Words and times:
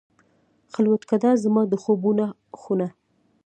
خلوتکده، 0.73 1.29
زما 1.43 1.61
د 1.71 1.73
خوبونو 1.83 2.25
خونه 2.59 2.87